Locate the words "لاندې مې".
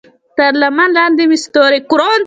0.97-1.37